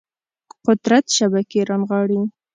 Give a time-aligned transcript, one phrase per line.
[0.65, 2.21] قدرت شبکې رانغاړي